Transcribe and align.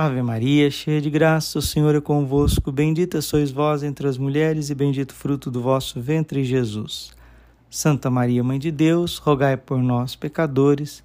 Ave 0.00 0.22
Maria, 0.22 0.70
cheia 0.70 1.00
de 1.00 1.10
graça, 1.10 1.58
o 1.58 1.60
Senhor 1.60 1.92
é 1.92 2.00
convosco. 2.00 2.70
Bendita 2.70 3.20
sois 3.20 3.50
vós 3.50 3.82
entre 3.82 4.06
as 4.06 4.16
mulheres, 4.16 4.70
e 4.70 4.74
bendito 4.76 5.12
fruto 5.12 5.50
do 5.50 5.60
vosso 5.60 6.00
ventre, 6.00 6.44
Jesus. 6.44 7.10
Santa 7.68 8.08
Maria, 8.08 8.44
Mãe 8.44 8.60
de 8.60 8.70
Deus, 8.70 9.18
rogai 9.18 9.56
por 9.56 9.82
nós, 9.82 10.14
pecadores, 10.14 11.02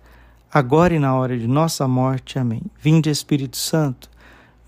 agora 0.53 0.93
e 0.93 0.99
na 0.99 1.15
hora 1.15 1.35
de 1.35 1.47
nossa 1.47 1.87
morte. 1.87 2.37
Amém. 2.37 2.61
Vinde, 2.79 3.09
Espírito 3.09 3.57
Santo, 3.57 4.11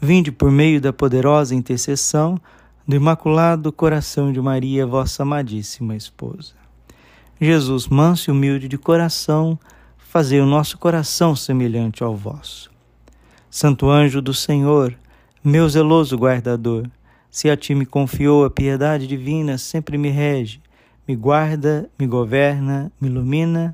vinde 0.01 0.31
por 0.31 0.49
meio 0.49 0.81
da 0.81 0.91
poderosa 0.91 1.53
intercessão 1.53 2.41
do 2.87 2.95
Imaculado 2.95 3.71
Coração 3.71 4.33
de 4.33 4.41
Maria, 4.41 4.87
vossa 4.87 5.21
amadíssima 5.21 5.95
esposa. 5.95 6.53
Jesus, 7.39 7.87
manso 7.87 8.31
e 8.31 8.33
humilde 8.33 8.67
de 8.67 8.77
coração, 8.79 9.59
fazei 9.99 10.41
o 10.41 10.47
nosso 10.47 10.79
coração 10.79 11.35
semelhante 11.35 12.03
ao 12.03 12.15
vosso. 12.15 12.73
Santo 13.57 13.89
anjo 13.89 14.21
do 14.21 14.33
Senhor, 14.33 14.93
meu 15.41 15.69
zeloso 15.69 16.17
guardador, 16.17 16.89
se 17.31 17.49
a 17.49 17.55
ti 17.55 17.73
me 17.73 17.85
confiou 17.85 18.43
a 18.43 18.49
piedade 18.49 19.07
divina, 19.07 19.57
sempre 19.57 19.97
me 19.97 20.09
rege, 20.09 20.59
me 21.07 21.15
guarda, 21.15 21.89
me 21.97 22.05
governa, 22.05 22.91
me 22.99 23.07
ilumina, 23.07 23.73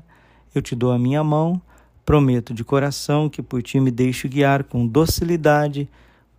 eu 0.54 0.62
te 0.62 0.76
dou 0.76 0.92
a 0.92 0.98
minha 1.00 1.24
mão, 1.24 1.60
prometo 2.06 2.54
de 2.54 2.62
coração 2.62 3.28
que 3.28 3.42
por 3.42 3.60
ti 3.60 3.80
me 3.80 3.90
deixo 3.90 4.28
guiar 4.28 4.62
com 4.62 4.86
docilidade 4.86 5.88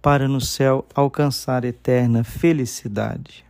para 0.02 0.26
no 0.26 0.40
céu 0.40 0.86
alcançar 0.96 1.66
eterna 1.66 2.24
felicidade. 2.24 3.44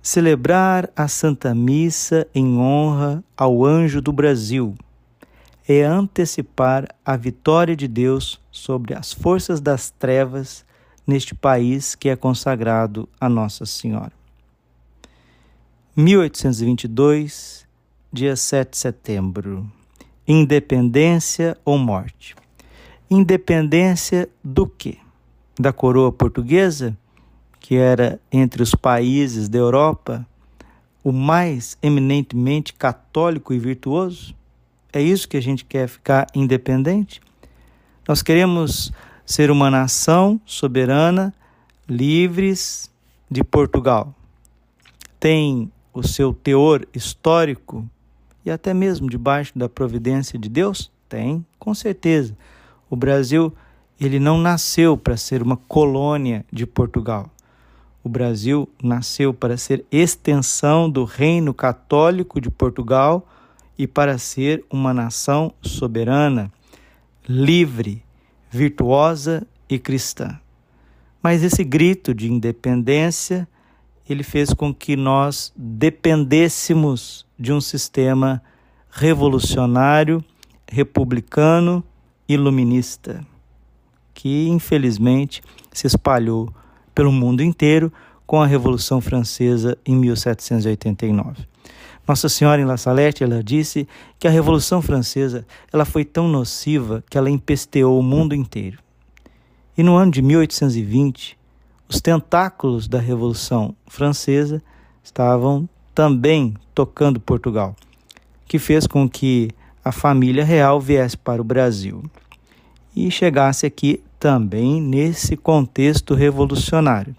Celebrar 0.00 0.88
a 0.96 1.08
Santa 1.08 1.54
Missa 1.54 2.26
em 2.34 2.56
honra 2.56 3.22
ao 3.36 3.66
anjo 3.66 4.00
do 4.00 4.14
Brasil 4.14 4.74
é 5.68 5.82
antecipar 5.82 6.86
a 7.04 7.16
vitória 7.16 7.74
de 7.74 7.88
Deus 7.88 8.40
sobre 8.52 8.94
as 8.94 9.12
forças 9.12 9.60
das 9.60 9.90
trevas 9.90 10.64
neste 11.04 11.34
país 11.34 11.94
que 11.94 12.08
é 12.08 12.14
consagrado 12.14 13.08
a 13.20 13.28
Nossa 13.28 13.66
Senhora. 13.66 14.12
1822, 15.96 17.66
dia 18.12 18.36
7 18.36 18.70
de 18.70 18.76
setembro. 18.76 19.68
Independência 20.28 21.56
ou 21.64 21.78
morte? 21.78 22.36
Independência 23.10 24.28
do 24.44 24.66
quê? 24.68 24.98
Da 25.58 25.72
coroa 25.72 26.12
portuguesa, 26.12 26.96
que 27.58 27.74
era 27.74 28.20
entre 28.30 28.62
os 28.62 28.74
países 28.74 29.48
da 29.48 29.58
Europa 29.58 30.26
o 31.02 31.12
mais 31.12 31.78
eminentemente 31.80 32.74
católico 32.74 33.54
e 33.54 33.58
virtuoso? 33.58 34.35
É 34.96 35.02
isso 35.02 35.28
que 35.28 35.36
a 35.36 35.42
gente 35.42 35.62
quer 35.62 35.86
ficar 35.88 36.26
independente? 36.34 37.20
Nós 38.08 38.22
queremos 38.22 38.90
ser 39.26 39.50
uma 39.50 39.70
nação 39.70 40.40
soberana, 40.46 41.34
livres 41.86 42.90
de 43.30 43.44
Portugal. 43.44 44.14
Tem 45.20 45.70
o 45.92 46.02
seu 46.02 46.32
teor 46.32 46.86
histórico 46.94 47.86
e 48.42 48.50
até 48.50 48.72
mesmo 48.72 49.10
debaixo 49.10 49.52
da 49.54 49.68
providência 49.68 50.38
de 50.38 50.48
Deus? 50.48 50.90
Tem, 51.10 51.44
com 51.58 51.74
certeza. 51.74 52.34
O 52.88 52.96
Brasil, 52.96 53.52
ele 54.00 54.18
não 54.18 54.38
nasceu 54.38 54.96
para 54.96 55.18
ser 55.18 55.42
uma 55.42 55.58
colônia 55.58 56.42
de 56.50 56.66
Portugal. 56.66 57.28
O 58.02 58.08
Brasil 58.08 58.66
nasceu 58.82 59.34
para 59.34 59.58
ser 59.58 59.84
extensão 59.92 60.88
do 60.88 61.04
reino 61.04 61.52
católico 61.52 62.40
de 62.40 62.50
Portugal 62.50 63.28
e 63.78 63.86
para 63.86 64.18
ser 64.18 64.64
uma 64.70 64.94
nação 64.94 65.52
soberana, 65.60 66.50
livre, 67.28 68.02
virtuosa 68.50 69.46
e 69.68 69.78
cristã. 69.78 70.38
Mas 71.22 71.42
esse 71.42 71.64
grito 71.64 72.14
de 72.14 72.30
independência, 72.30 73.48
ele 74.08 74.22
fez 74.22 74.52
com 74.52 74.72
que 74.72 74.96
nós 74.96 75.52
dependêssemos 75.56 77.26
de 77.38 77.52
um 77.52 77.60
sistema 77.60 78.42
revolucionário, 78.90 80.24
republicano, 80.70 81.84
iluminista, 82.28 83.24
que 84.14 84.48
infelizmente 84.48 85.42
se 85.72 85.86
espalhou 85.86 86.52
pelo 86.94 87.12
mundo 87.12 87.42
inteiro 87.42 87.92
com 88.26 88.40
a 88.40 88.46
Revolução 88.46 89.00
Francesa 89.00 89.76
em 89.84 89.94
1789. 89.94 91.46
Nossa 92.06 92.28
Senhora 92.28 92.60
em 92.60 92.64
La 92.64 92.76
Salette, 92.76 93.24
ela 93.24 93.42
disse 93.42 93.88
que 94.18 94.28
a 94.28 94.30
Revolução 94.30 94.80
Francesa 94.80 95.44
ela 95.72 95.84
foi 95.84 96.04
tão 96.04 96.28
nociva 96.28 97.02
que 97.10 97.18
ela 97.18 97.28
empesteou 97.28 97.98
o 97.98 98.02
mundo 98.02 98.34
inteiro. 98.34 98.78
E 99.76 99.82
no 99.82 99.96
ano 99.96 100.12
de 100.12 100.22
1820, 100.22 101.36
os 101.88 102.00
tentáculos 102.00 102.86
da 102.86 102.98
Revolução 102.98 103.74
Francesa 103.86 104.62
estavam 105.02 105.68
também 105.94 106.54
tocando 106.74 107.18
Portugal, 107.18 107.74
que 108.46 108.58
fez 108.58 108.86
com 108.86 109.08
que 109.08 109.50
a 109.84 109.92
família 109.92 110.44
real 110.44 110.80
viesse 110.80 111.16
para 111.16 111.40
o 111.40 111.44
Brasil 111.44 112.02
e 112.94 113.10
chegasse 113.10 113.66
aqui 113.66 114.02
também 114.18 114.80
nesse 114.80 115.36
contexto 115.36 116.14
revolucionário. 116.14 117.14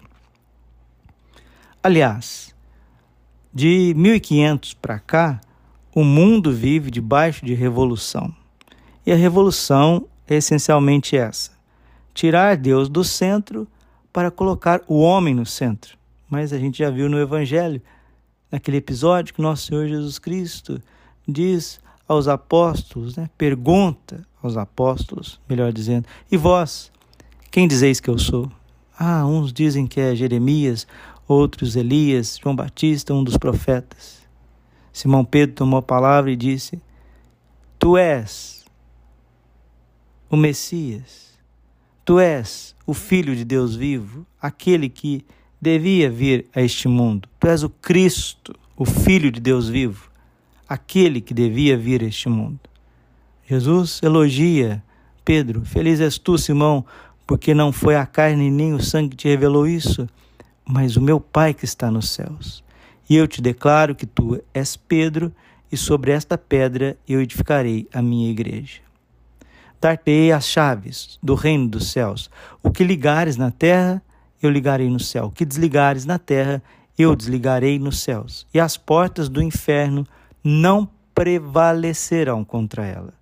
Aliás, 1.82 2.47
de 3.52 3.94
1500 3.96 4.74
para 4.74 4.98
cá, 4.98 5.40
o 5.94 6.04
mundo 6.04 6.52
vive 6.52 6.90
debaixo 6.90 7.44
de 7.44 7.54
revolução. 7.54 8.34
E 9.06 9.12
a 9.12 9.16
revolução 9.16 10.06
é 10.26 10.36
essencialmente 10.36 11.16
essa: 11.16 11.50
tirar 12.14 12.56
Deus 12.56 12.88
do 12.88 13.02
centro 13.02 13.66
para 14.12 14.30
colocar 14.30 14.82
o 14.86 15.00
homem 15.00 15.34
no 15.34 15.46
centro. 15.46 15.96
Mas 16.28 16.52
a 16.52 16.58
gente 16.58 16.78
já 16.78 16.90
viu 16.90 17.08
no 17.08 17.18
Evangelho, 17.18 17.80
naquele 18.50 18.76
episódio 18.76 19.34
que 19.34 19.40
nosso 19.40 19.66
Senhor 19.66 19.88
Jesus 19.88 20.18
Cristo 20.18 20.80
diz 21.26 21.80
aos 22.06 22.28
apóstolos, 22.28 23.16
né, 23.16 23.28
pergunta 23.36 24.26
aos 24.42 24.56
apóstolos, 24.56 25.40
melhor 25.48 25.72
dizendo, 25.72 26.06
e 26.30 26.36
vós, 26.36 26.90
quem 27.50 27.68
dizeis 27.68 28.00
que 28.00 28.08
eu 28.08 28.18
sou? 28.18 28.50
Ah, 28.98 29.26
uns 29.26 29.52
dizem 29.52 29.86
que 29.86 30.00
é 30.00 30.14
Jeremias, 30.14 30.86
outros 31.28 31.76
Elias, 31.76 32.40
João 32.42 32.56
Batista, 32.56 33.12
um 33.12 33.22
dos 33.22 33.36
profetas. 33.36 34.26
Simão 34.92 35.24
Pedro 35.24 35.54
tomou 35.54 35.78
a 35.78 35.82
palavra 35.82 36.30
e 36.32 36.36
disse: 36.36 36.80
Tu 37.78 37.96
és 37.96 38.64
o 40.30 40.36
Messias, 40.36 41.38
tu 42.04 42.18
és 42.18 42.74
o 42.86 42.94
Filho 42.94 43.36
de 43.36 43.44
Deus 43.44 43.76
vivo, 43.76 44.26
aquele 44.40 44.88
que 44.88 45.24
devia 45.60 46.10
vir 46.10 46.46
a 46.54 46.62
este 46.62 46.88
mundo. 46.88 47.28
Tu 47.38 47.46
és 47.46 47.62
o 47.62 47.68
Cristo, 47.68 48.54
o 48.76 48.84
Filho 48.84 49.30
de 49.30 49.40
Deus 49.40 49.68
vivo, 49.68 50.10
aquele 50.68 51.20
que 51.20 51.34
devia 51.34 51.76
vir 51.76 52.02
a 52.02 52.06
este 52.06 52.28
mundo. 52.28 52.60
Jesus 53.46 54.00
elogia 54.02 54.82
Pedro: 55.24 55.64
Feliz 55.64 56.00
és 56.00 56.16
tu, 56.16 56.38
Simão, 56.38 56.84
porque 57.26 57.52
não 57.52 57.70
foi 57.70 57.94
a 57.94 58.06
carne 58.06 58.50
nem 58.50 58.72
o 58.72 58.82
sangue 58.82 59.10
que 59.10 59.16
te 59.16 59.28
revelou 59.28 59.66
isso 59.66 60.08
mas 60.68 60.98
o 60.98 61.00
meu 61.00 61.18
Pai 61.18 61.54
que 61.54 61.64
está 61.64 61.90
nos 61.90 62.10
céus. 62.10 62.62
E 63.08 63.16
eu 63.16 63.26
te 63.26 63.40
declaro 63.40 63.94
que 63.94 64.04
tu 64.04 64.38
és 64.52 64.76
Pedro, 64.76 65.32
e 65.72 65.76
sobre 65.78 66.10
esta 66.12 66.36
pedra 66.36 66.96
eu 67.08 67.22
edificarei 67.22 67.88
a 67.92 68.02
minha 68.02 68.30
igreja. 68.30 68.80
Dar-te-ei 69.80 70.30
as 70.30 70.46
chaves 70.46 71.18
do 71.22 71.34
reino 71.34 71.68
dos 71.68 71.90
céus. 71.90 72.30
O 72.62 72.70
que 72.70 72.84
ligares 72.84 73.38
na 73.38 73.50
terra, 73.50 74.02
eu 74.42 74.50
ligarei 74.50 74.90
no 74.90 75.00
céu. 75.00 75.26
O 75.26 75.30
que 75.30 75.44
desligares 75.44 76.04
na 76.04 76.18
terra, 76.18 76.62
eu 76.98 77.16
desligarei 77.16 77.78
nos 77.78 78.00
céus. 78.00 78.46
E 78.52 78.60
as 78.60 78.76
portas 78.76 79.28
do 79.28 79.42
inferno 79.42 80.06
não 80.44 80.88
prevalecerão 81.14 82.44
contra 82.44 82.84
ela. 82.84 83.14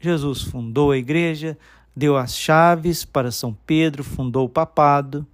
Jesus 0.00 0.42
fundou 0.42 0.90
a 0.90 0.96
igreja, 0.96 1.56
deu 1.94 2.16
as 2.16 2.36
chaves 2.36 3.04
para 3.04 3.30
São 3.30 3.56
Pedro, 3.64 4.02
fundou 4.02 4.46
o 4.46 4.48
papado 4.48 5.24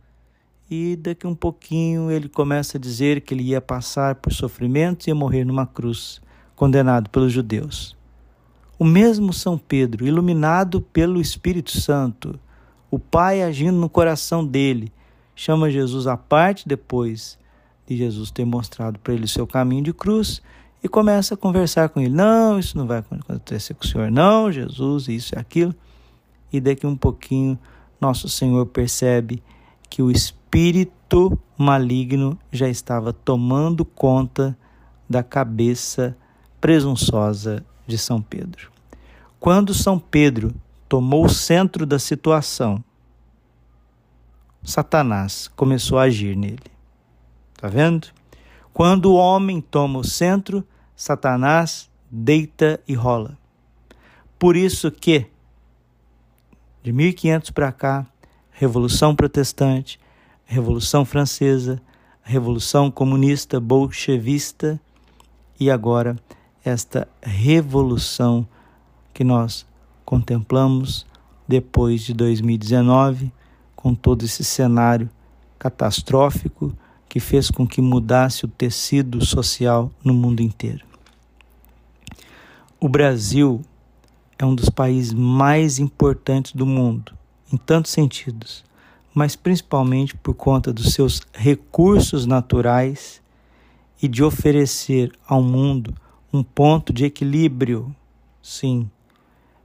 e 0.71 0.95
daqui 0.95 1.27
um 1.27 1.35
pouquinho 1.35 2.13
ele 2.13 2.29
começa 2.29 2.79
a 2.79 2.81
dizer 2.81 3.23
que 3.23 3.35
ele 3.35 3.43
ia 3.43 3.61
passar 3.61 4.15
por 4.15 4.33
sofrimentos 4.33 5.07
e 5.07 5.11
ia 5.11 5.15
morrer 5.15 5.45
numa 5.45 5.67
cruz, 5.67 6.23
condenado 6.55 7.11
pelos 7.11 7.33
judeus. 7.33 7.97
O 8.79 8.85
mesmo 8.85 9.33
São 9.33 9.59
Pedro, 9.59 10.07
iluminado 10.07 10.81
pelo 10.81 11.21
Espírito 11.21 11.73
Santo, 11.73 12.39
o 12.89 13.01
Pai 13.01 13.43
agindo 13.43 13.79
no 13.79 13.91
coração 13.91 14.47
dele, 14.47 14.93
chama 15.35 15.71
Jesus 15.71 16.07
à 16.07 16.17
parte 16.17 16.69
depois 16.69 17.37
de 17.85 17.97
Jesus 17.97 18.31
ter 18.31 18.45
mostrado 18.45 18.99
para 19.01 19.13
ele 19.13 19.25
o 19.25 19.29
seu 19.29 19.47
caminho 19.47 19.83
de 19.83 19.93
cruz 19.93 20.41
e 20.83 20.89
começa 20.89 21.35
a 21.35 21.37
conversar 21.37 21.89
com 21.89 22.01
ele. 22.01 22.15
Não, 22.15 22.59
isso 22.59 22.79
não 22.79 22.87
vai 22.87 22.99
acontecer 22.99 23.75
com 23.75 23.85
o 23.85 23.87
Senhor, 23.87 24.11
não, 24.11 24.53
Jesus, 24.53 25.09
isso 25.09 25.35
e 25.35 25.39
aquilo. 25.39 25.75
E 26.53 26.61
daqui 26.61 26.87
um 26.87 26.97
pouquinho, 26.97 27.59
nosso 28.01 28.29
Senhor 28.29 28.65
percebe 28.67 29.43
que 29.89 30.01
o 30.01 30.11
espírito 30.11 30.40
maligno 31.57 32.39
já 32.51 32.69
estava 32.69 33.13
tomando 33.13 33.85
conta 33.85 34.57
da 35.09 35.23
cabeça 35.23 36.17
presunçosa 36.61 37.65
de 37.87 37.99
São 37.99 38.23
Pedro. 38.23 38.71
Quando 39.39 39.75
São 39.75 39.99
Pedro 39.99 40.55
tomou 40.89 41.25
o 41.25 41.29
centro 41.29 41.85
da 41.85 41.99
situação, 41.99 42.83
Satanás 44.63 45.49
começou 45.49 45.99
a 45.99 46.03
agir 46.03 46.37
nele. 46.37 46.71
Tá 47.61 47.69
vendo? 47.69 48.09
Quando 48.73 49.07
o 49.07 49.15
homem 49.15 49.61
toma 49.61 49.99
o 49.99 50.05
centro, 50.05 50.67
Satanás 50.95 51.91
deita 52.11 52.81
e 52.87 52.95
rola. 52.95 53.39
Por 54.39 54.57
isso 54.57 54.91
que 54.91 55.27
de 56.83 56.93
1500 56.93 57.51
para 57.51 57.73
cá, 57.73 58.07
Revolução 58.51 59.15
Protestante, 59.15 60.01
Revolução 60.51 61.05
Francesa, 61.05 61.81
Revolução 62.25 62.91
Comunista 62.91 63.61
Bolchevista 63.61 64.81
e 65.61 65.71
agora 65.71 66.17
esta 66.65 67.07
revolução 67.23 68.45
que 69.15 69.23
nós 69.23 69.65
contemplamos 70.05 71.07
depois 71.47 72.03
de 72.03 72.13
2019, 72.13 73.33
com 73.77 73.95
todo 73.95 74.25
esse 74.25 74.43
cenário 74.43 75.09
catastrófico 75.57 76.77
que 77.09 77.21
fez 77.21 77.49
com 77.49 77.65
que 77.65 77.81
mudasse 77.81 78.45
o 78.45 78.49
tecido 78.49 79.25
social 79.25 79.89
no 80.03 80.13
mundo 80.13 80.41
inteiro. 80.41 80.85
O 82.81 82.89
Brasil 82.89 83.63
é 84.37 84.45
um 84.45 84.57
dos 84.57 84.69
países 84.69 85.13
mais 85.13 85.79
importantes 85.79 86.51
do 86.51 86.67
mundo, 86.67 87.17
em 87.53 87.57
tantos 87.57 87.93
sentidos, 87.93 88.69
mas 89.15 89.35
principalmente 89.37 90.17
por 90.17 90.35
conta 90.35 90.73
dos 90.73 90.93
seus 90.93 91.21
recursos 91.33 92.27
naturais 92.27 93.21
e 94.03 94.09
de 94.09 94.23
oferecer 94.23 95.13
ao 95.27 95.43
mundo 95.43 95.95
um 96.33 96.43
ponto 96.43 96.93
de 96.93 97.05
equilíbrio. 97.05 97.95
Sim. 98.43 98.91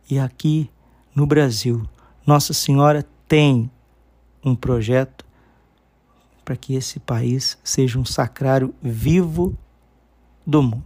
E 0.09 0.19
aqui 0.19 0.69
no 1.13 1.25
Brasil, 1.25 1.87
Nossa 2.25 2.53
Senhora 2.53 3.05
tem 3.27 3.69
um 4.43 4.55
projeto 4.55 5.25
para 6.43 6.55
que 6.55 6.75
esse 6.75 6.99
país 6.99 7.57
seja 7.63 7.97
um 7.97 8.05
sacrário 8.05 8.73
vivo 8.81 9.57
do 10.45 10.61
mundo. 10.61 10.83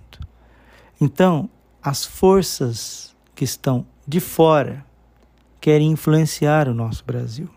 Então, 1.02 1.50
as 1.82 2.06
forças 2.06 3.16
que 3.36 3.44
estão 3.44 3.86
de 4.08 4.20
fora 4.20 4.86
querem 5.60 5.92
influenciar 5.92 6.68
o 6.70 6.74
nosso 6.74 7.04
Brasil. 7.04 7.50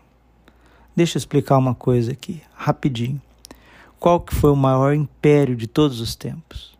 Deixa 0.95 1.17
eu 1.17 1.19
explicar 1.19 1.57
uma 1.57 1.73
coisa 1.73 2.11
aqui, 2.11 2.41
rapidinho. 2.53 3.21
Qual 3.99 4.19
que 4.19 4.35
foi 4.35 4.51
o 4.51 4.55
maior 4.55 4.93
império 4.93 5.55
de 5.55 5.65
todos 5.65 5.99
os 5.99 6.15
tempos? 6.15 6.77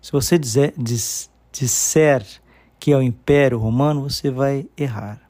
Se 0.00 0.10
você 0.10 0.38
dizer, 0.38 0.74
diz, 0.76 1.30
disser 1.52 2.24
que 2.80 2.92
é 2.92 2.96
o 2.96 3.02
Império 3.02 3.58
Romano, 3.58 4.02
você 4.02 4.30
vai 4.30 4.66
errar. 4.76 5.20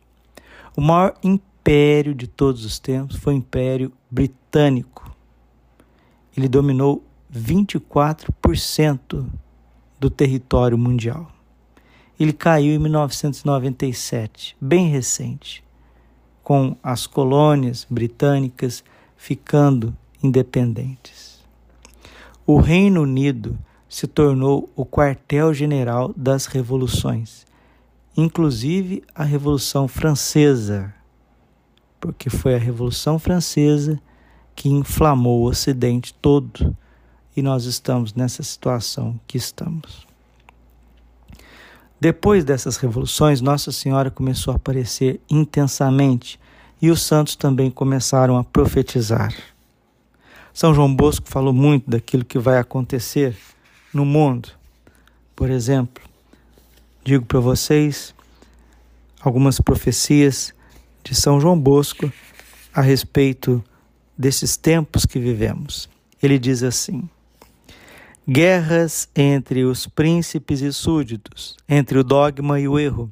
O 0.76 0.80
maior 0.80 1.14
império 1.22 2.14
de 2.14 2.26
todos 2.26 2.64
os 2.64 2.78
tempos 2.78 3.16
foi 3.16 3.34
o 3.34 3.36
Império 3.36 3.92
Britânico. 4.10 5.14
Ele 6.36 6.48
dominou 6.48 7.04
24% 7.34 9.26
do 9.98 10.08
território 10.08 10.78
mundial. 10.78 11.30
Ele 12.18 12.32
caiu 12.32 12.74
em 12.74 12.78
1997, 12.78 14.56
bem 14.60 14.88
recente, 14.88 15.64
com 16.48 16.74
as 16.82 17.06
colônias 17.06 17.86
britânicas 17.90 18.82
ficando 19.18 19.94
independentes. 20.22 21.44
O 22.46 22.58
Reino 22.58 23.02
Unido 23.02 23.58
se 23.86 24.06
tornou 24.06 24.66
o 24.74 24.86
quartel-general 24.86 26.10
das 26.16 26.46
revoluções, 26.46 27.46
inclusive 28.16 29.04
a 29.14 29.24
Revolução 29.24 29.86
Francesa, 29.86 30.94
porque 32.00 32.30
foi 32.30 32.54
a 32.54 32.58
Revolução 32.58 33.18
Francesa 33.18 34.00
que 34.56 34.70
inflamou 34.70 35.42
o 35.42 35.48
Ocidente 35.48 36.14
todo 36.14 36.74
e 37.36 37.42
nós 37.42 37.66
estamos 37.66 38.14
nessa 38.14 38.42
situação 38.42 39.20
que 39.26 39.36
estamos. 39.36 40.07
Depois 42.00 42.44
dessas 42.44 42.76
revoluções, 42.76 43.40
Nossa 43.40 43.72
Senhora 43.72 44.10
começou 44.10 44.52
a 44.52 44.56
aparecer 44.56 45.20
intensamente 45.28 46.38
e 46.80 46.90
os 46.90 47.02
santos 47.02 47.34
também 47.34 47.70
começaram 47.70 48.36
a 48.38 48.44
profetizar. 48.44 49.34
São 50.54 50.72
João 50.72 50.94
Bosco 50.94 51.28
falou 51.28 51.52
muito 51.52 51.90
daquilo 51.90 52.24
que 52.24 52.38
vai 52.38 52.58
acontecer 52.58 53.36
no 53.92 54.04
mundo. 54.04 54.50
Por 55.34 55.50
exemplo, 55.50 56.02
digo 57.04 57.24
para 57.24 57.40
vocês 57.40 58.14
algumas 59.20 59.60
profecias 59.60 60.54
de 61.02 61.14
São 61.14 61.40
João 61.40 61.58
Bosco 61.58 62.12
a 62.72 62.80
respeito 62.80 63.62
desses 64.16 64.56
tempos 64.56 65.04
que 65.04 65.18
vivemos. 65.18 65.88
Ele 66.22 66.38
diz 66.38 66.62
assim: 66.62 67.08
Guerras 68.30 69.08
entre 69.16 69.64
os 69.64 69.86
príncipes 69.86 70.60
e 70.60 70.70
súditos, 70.70 71.56
entre 71.66 71.96
o 71.96 72.04
dogma 72.04 72.60
e 72.60 72.68
o 72.68 72.78
erro, 72.78 73.10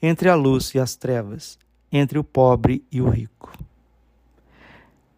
entre 0.00 0.28
a 0.28 0.36
luz 0.36 0.72
e 0.72 0.78
as 0.78 0.94
trevas, 0.94 1.58
entre 1.90 2.16
o 2.16 2.22
pobre 2.22 2.84
e 2.92 3.00
o 3.00 3.08
rico. 3.08 3.52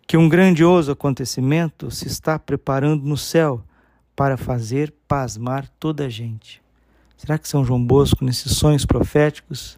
Que 0.07 0.17
um 0.17 0.31
grandioso 0.31 0.91
acontecimento 0.91 1.91
se 1.91 2.09
está 2.09 2.39
preparando 2.39 3.05
no 3.05 3.19
céu 3.19 3.63
para 4.17 4.39
fazer 4.39 4.91
pasmar 5.07 5.69
toda 5.79 6.07
a 6.07 6.09
gente. 6.09 6.63
Será 7.15 7.37
que 7.37 7.47
São 7.47 7.67
João 7.67 7.85
Bosco, 7.85 8.25
nesses 8.25 8.57
sonhos 8.57 8.87
proféticos, 8.87 9.77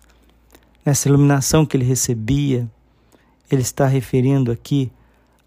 nessa 0.85 1.09
iluminação 1.09 1.67
que 1.67 1.77
ele 1.77 1.85
recebia, 1.85 2.71
ele 3.51 3.62
está 3.62 3.89
referindo 3.89 4.53
aqui 4.53 4.93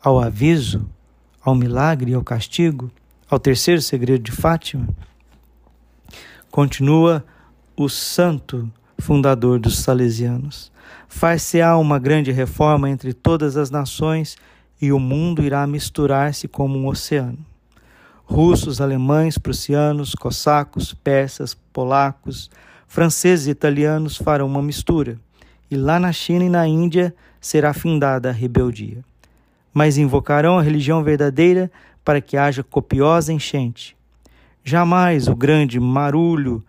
ao 0.04 0.20
aviso, 0.20 0.90
ao 1.40 1.56
milagre 1.56 2.12
e 2.12 2.16
ao 2.16 2.22
castigo, 2.22 2.92
ao 3.30 3.40
terceiro 3.40 3.82
segredo 3.82 4.24
de 4.24 4.32
Fátima? 4.32 4.88
Continua 6.50 7.24
o 7.78 7.88
santo 7.88 8.72
fundador 8.98 9.60
dos 9.60 9.80
salesianos. 9.80 10.72
Far-se-á 11.08 11.78
uma 11.78 12.00
grande 12.00 12.32
reforma 12.32 12.90
entre 12.90 13.14
todas 13.14 13.56
as 13.56 13.70
nações 13.70 14.38
e 14.82 14.92
o 14.92 15.00
mundo 15.00 15.44
irá 15.44 15.66
misturar-se 15.68 16.48
como 16.48 16.78
um 16.78 16.88
oceano 16.88 17.50
russos, 18.30 18.80
alemães, 18.80 19.40
prussianos, 19.40 20.14
cossacos, 20.14 20.94
persas, 20.94 21.56
polacos, 21.74 22.50
franceses 22.88 23.48
e 23.48 23.52
italianos 23.52 24.18
farão 24.18 24.46
uma 24.46 24.62
mistura, 24.62 25.20
e 25.70 25.76
lá 25.76 26.00
na 26.00 26.12
China 26.12 26.46
e 26.46 26.50
na 26.50 26.68
Índia 26.68 27.14
será 27.42 27.74
findada 27.74 28.30
a 28.30 28.32
rebeldia. 28.32 29.04
Mas 29.74 29.98
invocarão 29.98 30.60
a 30.60 30.62
religião 30.62 31.04
verdadeira 31.04 31.72
para 32.10 32.22
que 32.22 32.36
haja 32.36 32.64
copiosa 32.64 33.32
enchente. 33.32 33.96
Jamais 34.64 35.28
o 35.28 35.36
grande 35.36 35.80
marulho 35.80 36.66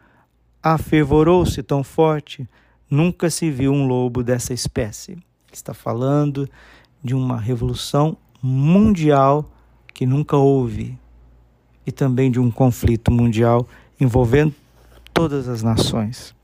afervorou-se 0.63 1.63
tão 1.63 1.83
forte, 1.83 2.47
nunca 2.91 3.31
se 3.31 3.51
viu 3.51 3.73
um 3.73 3.87
lobo 3.87 4.23
dessa 4.23 4.53
espécie. 4.53 5.17
Está 5.51 5.73
falando 5.73 6.47
de 7.03 7.15
uma 7.15 7.41
revolução 7.41 8.19
mundial 8.43 9.51
que 9.95 10.05
nunca 10.05 10.37
houve 10.37 10.99
e 11.87 11.91
também 11.91 12.31
de 12.31 12.39
um 12.39 12.51
conflito 12.51 13.11
mundial 13.11 13.67
envolvendo 13.99 14.55
todas 15.15 15.49
as 15.49 15.63
nações. 15.63 16.35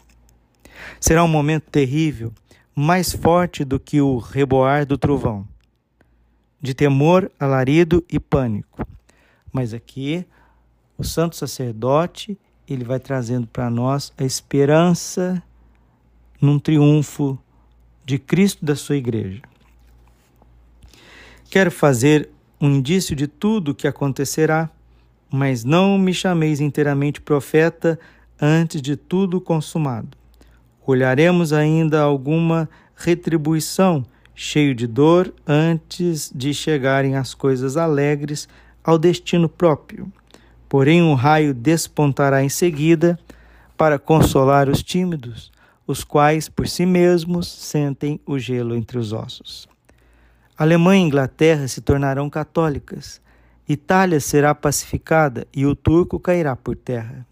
Será 0.99 1.23
um 1.23 1.29
momento 1.29 1.65
terrível, 1.65 2.33
mais 2.75 3.13
forte 3.13 3.63
do 3.63 3.79
que 3.79 4.01
o 4.01 4.17
reboar 4.17 4.87
do 4.87 4.97
trovão, 4.97 5.47
de 6.61 6.75
temor, 6.75 7.31
alarido 7.39 8.05
e 8.11 8.19
pânico. 8.19 8.87
Mas 9.53 9.73
aqui, 9.73 10.27
o 10.97 11.05
santo 11.05 11.37
sacerdote, 11.37 12.39
ele 12.69 12.85
vai 12.85 12.99
trazendo 12.99 13.47
para 13.47 13.71
nós 13.71 14.13
a 14.19 14.25
esperança 14.25 15.43
num 16.41 16.59
triunfo 16.59 17.39
de 18.05 18.19
Cristo 18.19 18.65
da 18.65 18.77
sua 18.77 18.97
igreja. 18.97 19.43
Quero 21.51 21.71
fazer 21.71 22.29
um 22.61 22.71
indício 22.71 23.15
de 23.15 23.27
tudo 23.27 23.71
o 23.71 23.75
que 23.75 23.87
acontecerá 23.87 24.71
mas 25.31 25.65
não 25.65 25.99
me 25.99 26.15
chameis 26.15 26.61
inteiramente 26.61 27.21
profeta 27.21 27.99
antes 28.41 28.81
de 28.81 28.97
tudo 28.97 29.41
consumado. 29.41 30.17
Olharemos 30.87 31.53
ainda 31.53 32.01
alguma 32.01 32.69
retribuição, 32.95 34.05
cheio 34.37 34.73
de 34.73 34.87
dor, 34.87 35.35
antes 35.45 36.31
de 36.33 36.55
chegarem 36.55 37.17
as 37.17 37.35
coisas 37.35 37.77
alegres 37.77 38.49
ao 38.85 38.97
destino 38.97 39.49
próprio. 39.49 40.13
Porém, 40.69 41.03
um 41.03 41.15
raio 41.15 41.53
despontará 41.53 42.45
em 42.45 42.49
seguida 42.49 43.19
para 43.77 43.99
consolar 43.99 44.69
os 44.69 44.81
tímidos, 44.81 45.51
os 45.87 46.05
quais 46.05 46.49
por 46.49 46.69
si 46.69 46.87
mesmos 46.87 47.51
sentem 47.51 48.21
o 48.25 48.39
gelo 48.39 48.77
entre 48.77 48.99
os 48.99 49.13
ossos. 49.13 49.67
Alemanha 50.57 51.03
e 51.03 51.07
Inglaterra 51.07 51.67
se 51.67 51.81
tornarão 51.81 52.31
católicas 52.31 53.21
Itália 53.69 54.21
será 54.21 54.55
pacificada 54.55 55.45
e 55.53 55.67
o 55.67 55.75
turco 55.75 56.21
cairá 56.21 56.55
por 56.55 56.77
terra. 56.77 57.27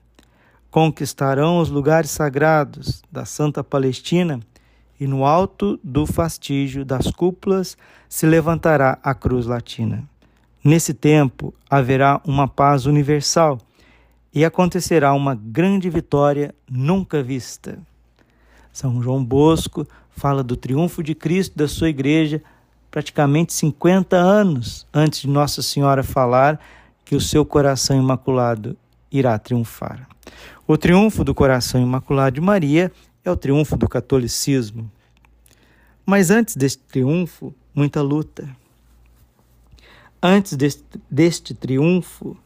Conquistarão 0.69 1.61
os 1.61 1.71
lugares 1.71 2.11
sagrados 2.11 3.03
da 3.11 3.25
Santa 3.25 3.63
Palestina 3.63 4.41
e 5.05 5.07
no 5.07 5.27
alto 5.27 5.79
do 5.85 6.07
fastígio 6.07 6.83
das 6.83 7.11
cúpulas 7.11 7.77
se 8.09 8.25
levantará 8.25 8.99
a 9.03 9.15
cruz 9.15 9.45
latina. 9.45 10.03
Nesse 10.65 10.95
tempo 10.95 11.53
haverá 11.69 12.23
uma 12.25 12.49
paz 12.49 12.87
universal 12.87 13.59
e 14.33 14.47
acontecerá 14.47 15.13
uma 15.13 15.35
grande 15.35 15.91
vitória 15.91 16.55
nunca 16.67 17.23
vista. 17.23 17.79
São 18.73 19.03
João 19.03 19.23
Bosco 19.23 19.87
fala 20.17 20.43
do 20.43 20.57
triunfo 20.57 21.03
de 21.03 21.15
Cristo 21.15 21.55
da 21.55 21.69
sua 21.69 21.91
igreja 21.91 22.43
praticamente 22.91 23.53
50 23.53 24.17
anos 24.17 24.87
antes 24.93 25.21
de 25.21 25.29
Nossa 25.29 25.61
Senhora 25.61 26.03
falar 26.03 26.59
que 27.05 27.15
o 27.15 27.21
seu 27.21 27.45
coração 27.45 27.99
imaculado 27.99 28.75
irá 29.13 29.39
triunfar. 29.39 30.09
O 30.67 30.79
triunfo 30.79 31.23
do 31.23 31.35
coração 31.35 31.83
imaculado 31.83 32.37
de 32.37 32.41
Maria 32.41 32.91
é 33.25 33.31
o 33.31 33.37
triunfo 33.37 33.77
do 33.77 33.89
catolicismo. 33.89 34.91
Mas 36.05 36.31
antes 36.31 36.57
deste 36.57 36.83
triunfo, 36.83 37.55
muita 37.75 38.03
luta. 38.03 38.49
Antes 40.23 40.55
deste, 40.57 40.85
deste 41.11 41.55
triunfo, 41.55 42.37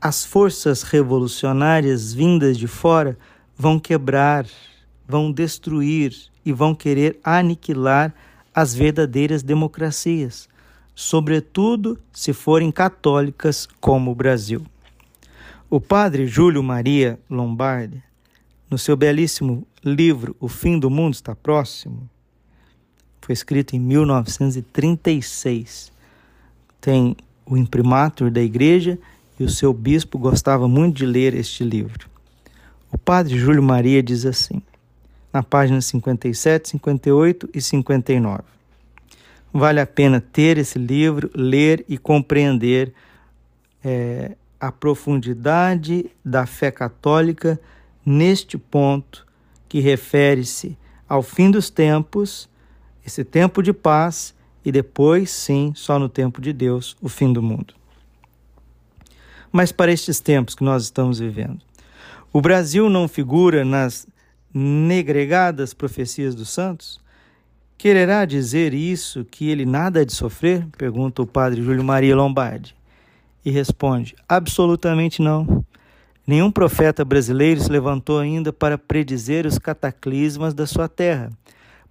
as 0.00 0.24
forças 0.24 0.82
revolucionárias 0.82 2.12
vindas 2.12 2.58
de 2.58 2.66
fora 2.66 3.16
vão 3.56 3.78
quebrar, 3.78 4.46
vão 5.06 5.30
destruir 5.30 6.16
e 6.44 6.52
vão 6.52 6.74
querer 6.74 7.20
aniquilar 7.22 8.14
as 8.54 8.74
verdadeiras 8.74 9.42
democracias, 9.42 10.48
sobretudo 10.94 11.98
se 12.12 12.32
forem 12.32 12.72
católicas 12.72 13.68
como 13.80 14.10
o 14.10 14.14
Brasil. 14.14 14.64
O 15.68 15.80
padre 15.80 16.26
Júlio 16.26 16.62
Maria 16.62 17.20
Lombardi, 17.28 18.02
no 18.70 18.78
seu 18.78 18.96
belíssimo 18.96 19.66
livro 19.84 20.34
O 20.38 20.48
Fim 20.48 20.78
do 20.78 20.88
Mundo 20.88 21.14
Está 21.14 21.34
Próximo, 21.34 22.08
foi 23.20 23.32
escrito 23.32 23.74
em 23.74 23.80
1936. 23.80 25.90
Tem 26.80 27.16
o 27.44 27.56
imprimatur 27.56 28.30
da 28.30 28.40
igreja 28.40 28.96
e 29.38 29.44
o 29.44 29.50
seu 29.50 29.72
bispo 29.72 30.18
gostava 30.18 30.68
muito 30.68 30.98
de 30.98 31.06
ler 31.06 31.34
este 31.34 31.64
livro. 31.64 32.08
O 32.92 32.98
padre 32.98 33.38
Júlio 33.38 33.62
Maria 33.62 34.02
diz 34.02 34.24
assim, 34.24 34.62
na 35.32 35.42
página 35.42 35.80
57, 35.80 36.70
58 36.70 37.50
e 37.54 37.60
59. 37.60 38.42
Vale 39.52 39.80
a 39.80 39.86
pena 39.86 40.20
ter 40.20 40.58
esse 40.58 40.78
livro, 40.78 41.30
ler 41.34 41.84
e 41.88 41.98
compreender 41.98 42.92
é, 43.84 44.36
a 44.58 44.70
profundidade 44.70 46.06
da 46.24 46.46
fé 46.46 46.70
católica 46.70 47.60
neste 48.04 48.56
ponto 48.58 49.26
que 49.68 49.80
refere-se 49.80 50.76
ao 51.08 51.22
fim 51.22 51.50
dos 51.50 51.70
tempos, 51.70 52.48
esse 53.04 53.24
tempo 53.24 53.62
de 53.62 53.72
paz, 53.72 54.34
e 54.64 54.70
depois, 54.70 55.30
sim, 55.30 55.72
só 55.74 55.98
no 55.98 56.08
tempo 56.08 56.40
de 56.40 56.52
Deus, 56.52 56.96
o 57.00 57.08
fim 57.08 57.32
do 57.32 57.42
mundo. 57.42 57.74
Mas 59.50 59.72
para 59.72 59.90
estes 59.90 60.20
tempos 60.20 60.54
que 60.54 60.62
nós 60.62 60.84
estamos 60.84 61.18
vivendo, 61.18 61.60
o 62.32 62.40
Brasil 62.40 62.88
não 62.88 63.08
figura 63.08 63.64
nas 63.64 64.06
negregadas 64.54 65.74
profecias 65.74 66.34
dos 66.34 66.50
santos? 66.50 67.00
Quererá 67.76 68.24
dizer 68.24 68.74
isso 68.74 69.24
que 69.24 69.48
ele 69.48 69.64
nada 69.64 70.00
há 70.00 70.04
de 70.04 70.12
sofrer? 70.12 70.66
Pergunta 70.76 71.22
o 71.22 71.26
padre 71.26 71.62
Júlio 71.62 71.82
Maria 71.82 72.14
Lombardi. 72.14 72.76
E 73.44 73.50
responde: 73.50 74.14
absolutamente 74.28 75.22
não. 75.22 75.64
Nenhum 76.30 76.48
profeta 76.48 77.04
brasileiro 77.04 77.60
se 77.60 77.68
levantou 77.68 78.20
ainda 78.20 78.52
para 78.52 78.78
predizer 78.78 79.46
os 79.46 79.58
cataclismas 79.58 80.54
da 80.54 80.64
sua 80.64 80.88
terra. 80.88 81.28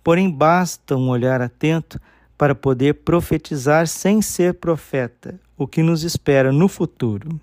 Porém, 0.02 0.32
basta 0.32 0.96
um 0.96 1.10
olhar 1.10 1.42
atento 1.42 2.00
para 2.38 2.56
poder 2.56 2.94
profetizar 3.04 3.86
sem 3.86 4.22
ser 4.22 4.54
profeta 4.54 5.38
o 5.58 5.68
que 5.68 5.84
nos 5.84 6.04
espera 6.04 6.54
no 6.54 6.70
futuro. 6.70 7.38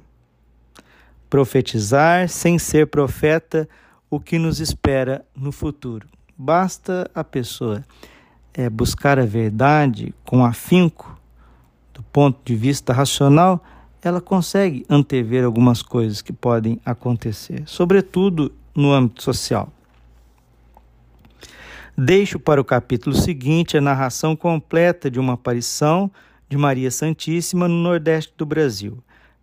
Profetizar 1.29 2.31
sem 2.31 2.59
ser 2.59 2.87
profeta 2.87 3.69
o 4.09 4.19
que 4.19 4.39
nos 4.39 4.59
espera 4.59 5.23
no 5.37 5.53
futuro. 5.53 6.09
Basta 6.35 7.11
a 7.15 7.23
pessoa 7.23 7.85
é, 8.55 8.71
buscar 8.71 9.19
a 9.19 9.27
verdade 9.27 10.15
com 10.25 10.43
afinco, 10.43 11.21
do 11.93 12.03
ponto 12.05 12.41
de 12.43 12.57
vista 12.57 12.95
racional, 12.95 13.63
ela 14.03 14.21
consegue 14.21 14.85
antever 14.89 15.45
algumas 15.45 15.83
coisas 15.83 16.23
que 16.23 16.33
podem 16.33 16.81
acontecer, 16.85 17.63
sobretudo 17.67 18.53
no 18.75 18.93
âmbito 18.93 19.23
social. 19.23 19.73
Deixo 21.97 22.39
para 22.39 22.61
o 22.61 22.65
capítulo 22.65 23.17
seguinte 23.17 23.77
a 23.77 23.81
narração 23.81 24.37
completa 24.37 25.11
de 25.11 25.19
uma 25.19 25.33
aparição 25.33 26.11
de 26.49 26.57
Maria 26.57 26.91
Santíssima 26.91 27.67
no 27.67 27.75
Nordeste 27.75 28.35
do 28.37 28.45
Brasil, 28.45 29.03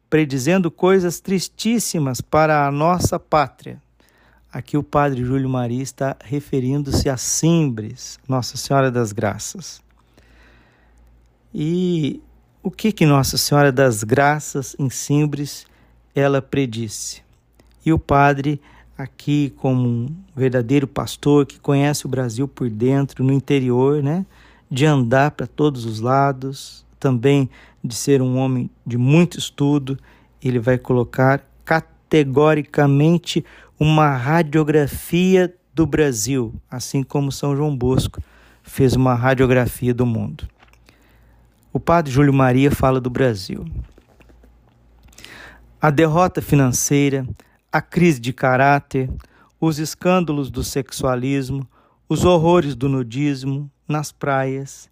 predizendo 0.10 0.70
coisas 0.70 1.20
tristíssimas 1.20 2.22
para 2.22 2.68
a 2.68 2.72
nossa 2.72 3.20
pátria. 3.20 3.82
Aqui 4.52 4.78
o 4.78 4.84
padre 4.84 5.26
Júlio 5.26 5.50
Maria 5.50 5.82
está 5.82 6.16
referindo-se 6.24 7.10
a 7.10 7.18
Simbres, 7.18 8.20
Nossa 8.30 8.56
Senhora 8.56 8.92
das 8.92 9.12
Graças. 9.12 9.82
E 11.52 12.22
o 12.64 12.72
que 12.72 12.94
que 12.94 13.06
Nossa 13.06 13.38
Senhora 13.38 13.74
das 13.74 14.06
Graças 14.06 14.74
em 14.80 14.90
Simbres 14.90 15.68
ela 16.16 16.42
predisse? 16.42 17.22
E 17.86 17.92
o 17.92 18.00
padre 18.00 18.62
aqui 18.98 19.54
como 19.58 19.86
um 19.86 20.16
verdadeiro 20.34 20.88
pastor 20.88 21.46
que 21.46 21.60
conhece 21.60 22.06
o 22.06 22.10
Brasil 22.10 22.48
por 22.48 22.70
dentro, 22.70 23.22
no 23.22 23.34
interior, 23.34 24.02
né? 24.02 24.26
De 24.72 24.86
andar 24.86 25.32
para 25.32 25.46
todos 25.46 25.84
os 25.84 26.00
lados, 26.00 26.86
também 26.98 27.50
de 27.84 27.94
ser 27.94 28.22
um 28.22 28.38
homem 28.38 28.70
de 28.88 28.98
muito 28.98 29.38
estudo, 29.38 30.00
ele 30.42 30.58
vai 30.58 30.78
colocar 30.78 31.46
categoricamente 31.66 33.44
uma 33.78 34.16
radiografia 34.16 35.54
do 35.74 35.86
Brasil, 35.86 36.54
assim 36.72 37.04
como 37.04 37.30
São 37.30 37.58
João 37.58 37.76
Bosco 37.76 38.22
fez 38.64 38.96
uma 38.96 39.14
radiografia 39.14 39.94
do 39.94 40.06
mundo. 40.06 40.48
O 41.76 41.80
padre 41.80 42.14
Júlio 42.14 42.32
Maria 42.32 42.70
fala 42.70 43.02
do 43.02 43.10
Brasil. 43.10 43.66
A 45.82 45.90
derrota 45.90 46.40
financeira, 46.40 47.28
a 47.72 47.82
crise 47.82 48.20
de 48.20 48.32
caráter, 48.32 49.10
os 49.60 49.80
escândalos 49.80 50.52
do 50.52 50.64
sexualismo, 50.64 51.68
os 52.08 52.24
horrores 52.26 52.76
do 52.76 52.88
nudismo 52.88 53.72
nas 53.88 54.12
praias, 54.12 54.88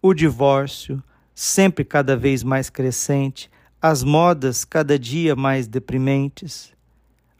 o 0.00 0.14
divórcio, 0.14 1.02
sempre 1.34 1.84
cada 1.84 2.16
vez 2.16 2.44
mais 2.44 2.70
crescente, 2.70 3.50
as 3.82 4.04
modas 4.04 4.64
cada 4.64 4.96
dia 4.96 5.34
mais 5.34 5.66
deprimentes, 5.66 6.72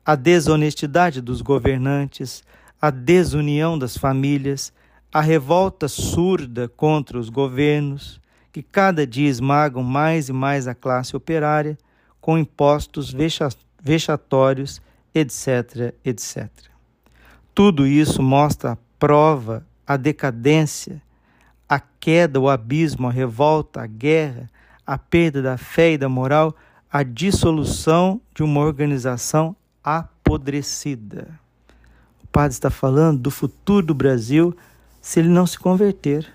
a 0.04 0.16
desonestidade 0.16 1.20
dos 1.20 1.40
governantes, 1.42 2.42
a 2.82 2.90
desunião 2.90 3.78
das 3.78 3.96
famílias, 3.96 4.72
a 5.12 5.20
revolta 5.20 5.88
surda 5.88 6.68
contra 6.68 7.18
os 7.18 7.28
governos, 7.28 8.20
que 8.52 8.62
cada 8.62 9.06
dia 9.06 9.28
esmagam 9.28 9.82
mais 9.82 10.28
e 10.28 10.32
mais 10.32 10.68
a 10.68 10.74
classe 10.74 11.16
operária, 11.16 11.76
com 12.20 12.38
impostos 12.38 13.14
vexatórios, 13.82 14.80
etc., 15.14 15.94
etc. 16.04 16.48
Tudo 17.54 17.86
isso 17.86 18.22
mostra 18.22 18.72
a 18.72 18.78
prova, 18.98 19.66
a 19.86 19.96
decadência, 19.96 21.02
a 21.68 21.80
queda, 21.80 22.38
o 22.40 22.48
abismo, 22.48 23.08
a 23.08 23.10
revolta, 23.10 23.82
a 23.82 23.86
guerra, 23.86 24.48
a 24.86 24.98
perda 24.98 25.42
da 25.42 25.56
fé 25.56 25.92
e 25.92 25.98
da 25.98 26.08
moral, 26.08 26.54
a 26.90 27.02
dissolução 27.02 28.20
de 28.34 28.42
uma 28.42 28.60
organização 28.60 29.54
apodrecida. 29.82 31.28
O 32.22 32.26
padre 32.26 32.52
está 32.52 32.70
falando 32.70 33.20
do 33.20 33.30
futuro 33.30 33.86
do 33.86 33.94
Brasil 33.94 34.56
se 35.00 35.20
ele 35.20 35.28
não 35.28 35.46
se 35.46 35.58
converter. 35.58 36.26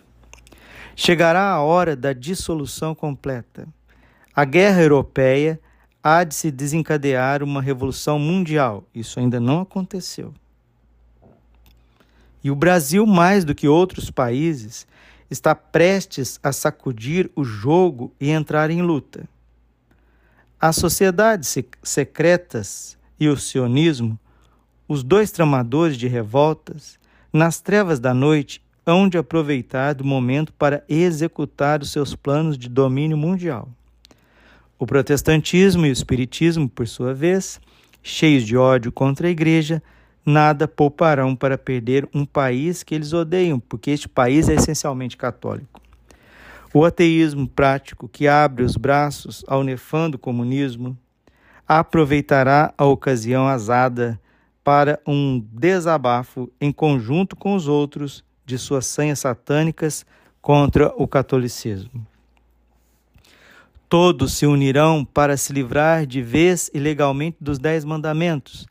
Chegará 0.96 1.52
a 1.52 1.62
hora 1.62 1.96
da 1.96 2.14
dissolução 2.14 2.96
completa. 2.96 3.68
A 4.34 4.46
guerra 4.46 4.82
europeia 4.82 5.60
há 6.04 6.24
de 6.24 6.36
se 6.36 6.52
desencadear 6.52 7.44
uma 7.44 7.62
revolução 7.62 8.18
mundial. 8.18 8.84
Isso 8.94 9.20
ainda 9.20 9.40
não 9.40 9.62
aconteceu. 9.62 10.34
E 12.44 12.52
o 12.52 12.56
Brasil, 12.56 13.06
mais 13.06 13.44
do 13.44 13.56
que 13.56 13.68
outros 13.68 14.12
países, 14.12 14.88
está 15.30 15.56
prestes 15.56 16.40
a 16.44 16.52
sacudir 16.52 17.32
o 17.36 17.44
jogo 17.44 18.14
e 18.20 18.30
entrar 18.30 18.70
em 18.70 18.82
luta. 18.82 19.28
As 20.60 20.76
sociedades 20.76 21.58
secretas 21.84 22.98
e 23.20 23.28
o 23.28 23.36
sionismo, 23.36 24.20
os 24.88 25.04
dois 25.04 25.32
tramadores 25.32 25.98
de 25.98 26.08
revoltas, 26.08 27.00
nas 27.36 27.60
trevas 27.60 28.00
da 28.00 28.14
noite, 28.14 28.62
hão 28.86 29.10
de 29.10 29.18
aproveitar 29.18 29.94
do 29.94 30.06
momento 30.06 30.54
para 30.54 30.86
executar 30.88 31.82
os 31.82 31.92
seus 31.92 32.16
planos 32.16 32.58
de 32.58 32.70
domínio 32.70 33.18
mundial. 33.18 33.68
O 34.80 34.86
protestantismo 34.86 35.86
e 35.86 35.90
o 35.90 35.92
espiritismo, 35.92 36.70
por 36.70 36.88
sua 36.88 37.14
vez, 37.14 37.60
cheios 38.02 38.44
de 38.46 38.56
ódio 38.56 38.90
contra 38.90 39.28
a 39.28 39.30
igreja, 39.32 39.84
nada 40.26 40.66
pouparão 40.66 41.36
para 41.36 41.58
perder 41.58 42.08
um 42.14 42.26
país 42.26 42.84
que 42.84 42.96
eles 42.96 43.12
odeiam, 43.12 43.60
porque 43.60 43.92
este 43.92 44.08
país 44.08 44.48
é 44.48 44.54
essencialmente 44.54 45.18
católico. 45.18 45.82
O 46.74 46.86
ateísmo 46.86 47.50
prático, 47.50 48.08
que 48.08 48.30
abre 48.30 48.64
os 48.64 48.78
braços 48.78 49.44
ao 49.46 49.62
nefando 49.62 50.18
comunismo, 50.18 50.98
aproveitará 51.68 52.74
a 52.78 52.86
ocasião 52.86 53.46
azada 53.46 54.18
para 54.66 55.00
um 55.06 55.40
desabafo 55.54 56.52
em 56.60 56.72
conjunto 56.72 57.36
com 57.36 57.54
os 57.54 57.68
outros 57.68 58.24
de 58.44 58.58
suas 58.58 58.88
senhas 58.88 59.20
satânicas 59.20 60.04
contra 60.42 60.92
o 60.98 61.08
catolicismo. 61.08 62.04
Todos 63.88 64.34
se 64.34 64.48
unirão 64.48 65.06
para 65.06 65.38
se 65.38 65.54
livrar 65.54 66.08
de 66.08 66.20
vez 66.20 66.72
e 66.74 66.80
legalmente 66.80 67.38
dos 67.40 67.60
Dez 67.60 67.86
Mandamentos, 67.86 68.66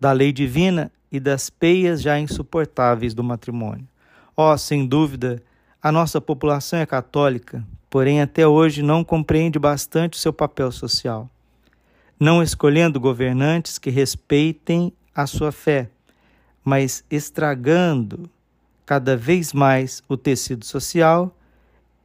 da 0.00 0.12
lei 0.12 0.32
divina 0.32 0.90
e 1.12 1.20
das 1.20 1.50
peias 1.50 2.00
já 2.00 2.18
insuportáveis 2.18 3.12
do 3.12 3.22
matrimônio. 3.22 3.86
Oh, 4.34 4.56
sem 4.56 4.86
dúvida, 4.86 5.42
a 5.82 5.92
nossa 5.92 6.22
população 6.22 6.78
é 6.78 6.86
católica, 6.86 7.62
porém 7.90 8.22
até 8.22 8.48
hoje 8.48 8.82
não 8.82 9.04
compreende 9.04 9.58
bastante 9.58 10.14
o 10.14 10.20
seu 10.20 10.32
papel 10.32 10.72
social, 10.72 11.28
não 12.18 12.42
escolhendo 12.42 12.98
governantes 12.98 13.76
que 13.76 13.90
respeitem 13.90 14.90
a 15.14 15.26
sua 15.26 15.52
fé, 15.52 15.88
mas 16.64 17.04
estragando 17.10 18.28
cada 18.84 19.16
vez 19.16 19.52
mais 19.52 20.02
o 20.08 20.16
tecido 20.16 20.64
social, 20.64 21.34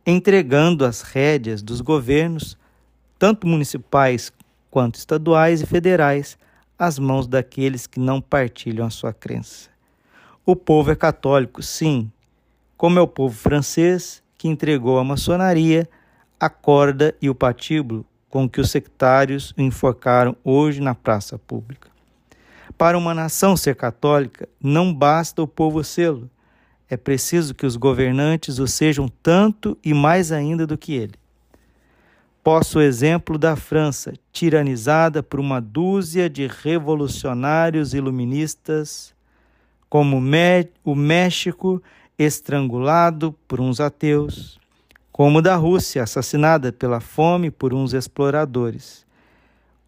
entregando 0.06 0.86
as 0.86 1.01
rédeas 1.01 1.62
dos 1.62 1.82
governos, 1.82 2.58
tanto 3.18 3.48
municipais 3.48 4.32
quanto 4.72 4.96
estaduais 4.96 5.62
e 5.62 5.66
federais, 5.66 6.38
às 6.78 6.98
mãos 6.98 7.28
daqueles 7.28 7.86
que 7.86 8.00
não 8.00 8.22
partilham 8.22 8.86
a 8.86 8.89
sua 8.89 9.12
crença. 9.12 9.70
O 10.46 10.56
povo 10.56 10.92
é 10.92 10.96
católico, 10.96 11.62
sim, 11.62 12.10
como 12.78 12.98
é 12.98 13.01
o 13.01 13.08
povo 13.08 13.36
francês 13.36 14.24
que 14.38 14.48
entregou 14.48 14.98
à 14.98 15.04
maçonaria 15.04 15.88
a 16.39 16.50
corda 16.50 17.13
e 17.22 17.30
o 17.30 17.36
patíbulo 17.36 18.06
com 18.30 18.48
que 18.48 18.62
os 18.62 18.72
sectários 18.72 19.54
o 19.58 19.62
enforcaram 19.62 20.36
hoje 20.44 20.80
na 20.80 20.96
praça 20.96 21.38
pública. 21.38 21.88
Para 22.80 22.98
uma 22.98 23.14
nação 23.14 23.58
ser 23.58 23.76
católica, 23.76 24.48
não 24.58 24.94
basta 24.94 25.42
o 25.42 25.48
povo 25.48 25.84
sê-lo, 25.84 26.30
é 26.90 26.96
preciso 26.96 27.54
que 27.54 27.66
os 27.66 27.76
governantes 27.76 28.58
o 28.58 28.66
sejam 28.66 29.10
tanto 29.22 29.78
e 29.84 29.94
mais 29.94 30.32
ainda 30.32 30.66
do 30.66 30.78
que 30.78 30.94
ele. 30.94 31.16
Posso 32.42 32.80
o 32.80 32.82
exemplo 32.82 33.38
da 33.38 33.58
França, 33.58 34.14
tiranizada 34.32 35.22
por 35.22 35.42
uma 35.42 35.60
dúzia 35.60 36.30
de 36.30 36.48
revolucionários 36.48 37.94
iluministas, 37.94 39.14
como 39.90 40.18
o 40.86 40.96
México 40.96 41.84
estrangulado 42.18 43.36
por 43.46 43.60
uns 43.60 43.82
ateus, 43.82 44.58
como 45.12 45.42
da 45.42 45.58
Rússia, 45.58 46.02
assassinada 46.02 46.72
pela 46.72 47.02
fome 47.02 47.52
por 47.52 47.74
uns 47.74 47.92
exploradores, 47.92 49.06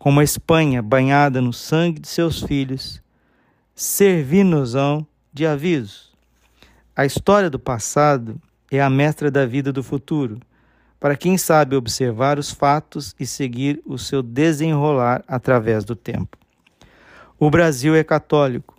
como 0.01 0.19
a 0.19 0.23
Espanha 0.23 0.81
banhada 0.81 1.39
no 1.39 1.53
sangue 1.53 1.99
de 1.99 2.07
seus 2.07 2.41
filhos, 2.41 2.99
servi-nos-ão 3.75 5.05
de 5.31 5.45
aviso. 5.45 6.09
A 6.95 7.05
história 7.05 7.51
do 7.51 7.59
passado 7.59 8.41
é 8.71 8.81
a 8.81 8.89
mestra 8.89 9.29
da 9.29 9.45
vida 9.45 9.71
do 9.71 9.83
futuro, 9.83 10.39
para 10.99 11.15
quem 11.15 11.37
sabe 11.37 11.75
observar 11.75 12.39
os 12.39 12.49
fatos 12.49 13.13
e 13.19 13.27
seguir 13.27 13.79
o 13.85 13.95
seu 13.95 14.23
desenrolar 14.23 15.23
através 15.27 15.85
do 15.85 15.95
tempo. 15.95 16.35
O 17.37 17.51
Brasil 17.51 17.93
é 17.93 18.03
católico, 18.03 18.75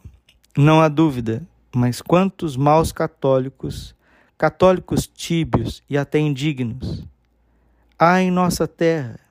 não 0.59 0.81
há 0.81 0.89
dúvida, 0.89 1.41
mas 1.73 2.03
quantos 2.03 2.57
maus 2.57 2.91
católicos, 2.91 3.95
católicos 4.37 5.07
tíbios 5.07 5.85
e 5.89 5.97
até 5.97 6.19
indignos, 6.19 7.07
há 7.97 8.21
em 8.21 8.29
nossa 8.33 8.67
terra, 8.67 9.22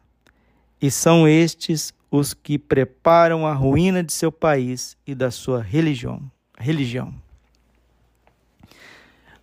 e 0.81 0.89
são 0.89 1.27
estes 1.27 1.93
os 2.09 2.33
que 2.33 2.57
preparam 2.57 3.45
a 3.45 3.53
ruína 3.53 4.03
de 4.03 4.11
seu 4.11 4.31
país 4.31 4.97
e 5.05 5.13
da 5.13 5.29
sua 5.29 5.61
religião. 5.61 6.21
religião. 6.57 7.13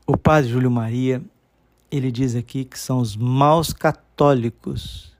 O 0.07 0.17
padre 0.17 0.51
Júlio 0.51 0.71
Maria, 0.71 1.23
ele 1.91 2.11
diz 2.11 2.35
aqui 2.35 2.65
que 2.65 2.79
são 2.79 2.99
os 2.99 3.17
maus 3.17 3.73
católicos 3.73 5.13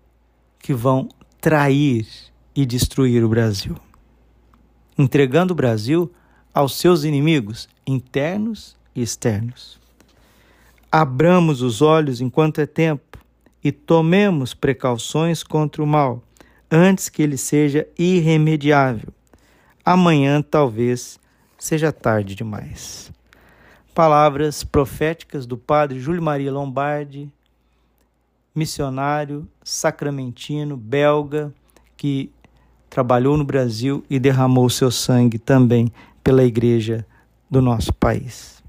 que 0.59 0.75
vão 0.75 1.09
trair 1.41 2.07
e 2.55 2.67
destruir 2.67 3.25
o 3.25 3.29
Brasil, 3.29 3.77
entregando 4.99 5.53
o 5.53 5.57
Brasil 5.57 6.13
aos 6.53 6.77
seus 6.77 7.05
inimigos, 7.05 7.69
internos 7.87 8.77
e 8.95 9.03
externos. 9.03 9.79
Abramos 10.91 11.63
os 11.63 11.81
olhos 11.81 12.21
enquanto 12.21 12.61
é 12.61 12.67
tempo 12.67 13.19
e 13.63 13.73
tomemos 13.73 14.55
precauções 14.55 15.43
contra 15.43 15.83
o 15.83 15.87
mal, 15.87 16.23
antes 16.71 17.09
que 17.09 17.23
ele 17.23 17.37
seja 17.37 17.87
irremediável. 17.99 19.09
Amanhã 19.85 20.43
talvez 20.43 21.19
seja 21.57 21.91
tarde 21.91 22.35
demais. 22.35 23.11
Palavras 23.95 24.63
proféticas 24.63 25.47
do 25.47 25.57
padre 25.57 25.99
Júlio 25.99 26.23
Maria 26.23 26.53
Lombardi, 26.53 27.33
missionário 28.55 29.49
sacramentino 29.63 30.77
belga 30.77 31.53
que 31.97 32.31
trabalhou 32.89 33.37
no 33.37 33.45
Brasil 33.45 34.05
e 34.09 34.19
derramou 34.19 34.69
seu 34.71 34.91
sangue 34.91 35.39
também 35.39 35.93
pela 36.23 36.45
igreja 36.45 37.07
do 37.51 37.61
nosso 37.61 37.93
país. 37.93 38.63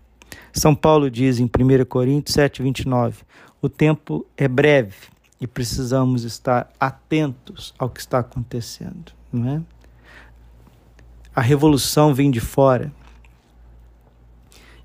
São 0.54 0.73
Paulo 0.73 1.10
diz 1.10 1.39
em 1.39 1.45
1 1.45 1.86
Coríntios 1.86 2.34
7, 2.34 2.62
29: 2.62 3.23
o 3.62 3.69
tempo 3.69 4.26
é 4.38 4.48
breve 4.48 4.95
e 5.39 5.48
precisamos 5.48 6.24
estar 6.24 6.69
atentos 6.80 7.74
ao 7.78 7.89
que 7.89 8.00
está 8.00 8.19
acontecendo, 8.19 9.12
não 9.32 9.50
é? 9.50 9.62
A 11.36 11.41
revolução 11.41 12.13
vem 12.13 12.30
de 12.30 12.39
fora. 12.39 12.91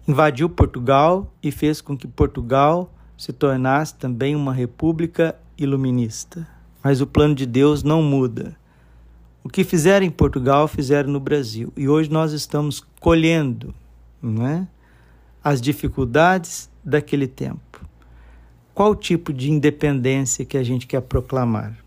Invadiu 0.07 0.49
Portugal 0.49 1.33
e 1.43 1.51
fez 1.51 1.81
com 1.81 1.97
que 1.97 2.07
Portugal 2.07 2.93
se 3.17 3.33
tornasse 3.33 3.95
também 3.95 4.37
uma 4.37 4.53
república 4.53 5.35
iluminista. 5.57 6.47
Mas 6.83 7.01
o 7.01 7.07
plano 7.07 7.35
de 7.35 7.47
Deus 7.47 7.83
não 7.83 8.03
muda. 8.03 8.57
O 9.43 9.49
que 9.49 9.65
fizeram 9.65 10.07
em 10.07 10.11
Portugal, 10.11 10.69
fizeram 10.69 11.11
no 11.11 11.21
Brasil. 11.21 11.73
E 11.77 11.89
hoje 11.89 12.11
nós 12.11 12.33
estamos 12.33 12.87
colhendo 13.01 13.75
não 14.23 14.47
é? 14.47 14.67
as 15.43 15.61
dificuldades 15.61 16.71
daquele 16.85 17.27
tempo. 17.27 17.85
Qual 18.75 18.97
tipo 18.97 19.33
de 19.33 19.53
independência 19.53 20.45
que 20.45 20.59
a 20.59 20.65
gente 20.65 20.85
quer 20.85 21.01
proclamar? 21.01 21.79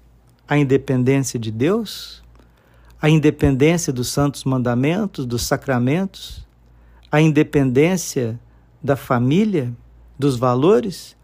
A 0.47 0.58
independência 0.58 1.38
de 1.38 1.52
Deus? 1.52 2.23
A 3.02 3.10
independência 3.10 3.91
dos 3.91 4.08
santos 4.08 4.45
mandamentos, 4.45 5.26
dos 5.26 5.45
sacramentos? 5.45 6.47
A 7.12 7.19
independência 7.19 8.39
da 8.82 8.95
família, 8.95 9.73
dos 10.17 10.38
valores? 10.38 11.17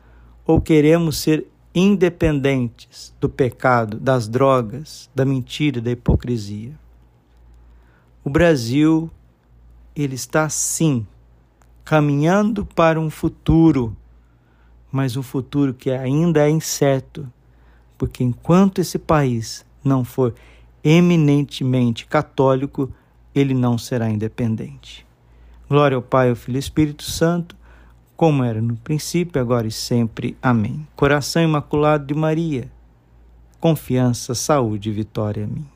Ou 0.46 0.60
queremos 0.60 1.20
ser 1.20 1.48
independentes 1.74 3.16
do 3.20 3.30
pecado, 3.30 3.98
das 3.98 4.28
drogas, 4.28 5.10
da 5.16 5.24
mentira, 5.24 5.80
da 5.80 5.92
hipocrisia. 5.92 6.78
O 8.22 8.30
Brasil, 8.30 9.10
ele 9.96 10.16
está 10.16 10.50
sim 10.50 11.08
caminhando 11.86 12.66
para 12.66 13.00
um 13.00 13.10
futuro, 13.10 13.96
mas 14.94 15.18
um 15.18 15.24
futuro 15.24 15.74
que 15.74 15.90
ainda 15.90 16.48
é 16.48 16.50
incerto, 16.50 17.28
porque 17.98 18.24
enquanto 18.24 18.80
esse 18.80 19.00
país 19.00 19.66
não 19.84 20.06
for 20.06 20.36
eminentemente 20.84 22.06
católico, 22.06 22.90
ele 23.34 23.56
não 23.56 23.78
será 23.78 24.10
independente. 24.10 25.04
Glória 25.68 25.96
ao 25.96 26.02
Pai, 26.04 26.30
ao 26.30 26.36
Filho 26.36 26.56
e 26.56 26.58
ao 26.58 26.60
Espírito 26.60 27.04
Santo 27.04 27.56
como 28.16 28.44
era 28.44 28.62
no 28.62 28.76
princípio, 28.76 29.42
agora 29.42 29.68
e 29.68 29.72
sempre. 29.72 30.38
Amém. 30.42 30.88
Coração 30.96 31.42
Imaculado 31.42 32.06
de 32.06 32.14
Maria, 32.14 32.72
confiança, 33.60 34.36
saúde 34.36 34.90
e 34.90 34.94
vitória 34.94 35.46
a 35.46 35.48
mim. 35.48 35.73